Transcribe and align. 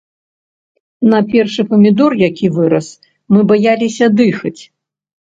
На 1.11 1.19
першы 1.33 1.61
памідор, 1.73 2.11
які 2.29 2.45
вырас, 2.55 2.87
мы 3.35 3.45
баяліся 3.53 4.05
дыхаць. 4.23 4.57